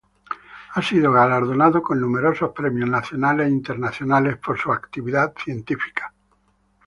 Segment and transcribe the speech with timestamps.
[0.73, 6.11] Ha sido galardonado con numerosos premios nacionales e internacionales por su actividad científica.